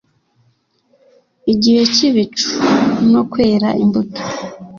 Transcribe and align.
igihe 1.53 1.81
cy'ibicu 1.93 2.49
no 3.11 3.21
kwera 3.31 3.69
imbuto, 3.83 4.21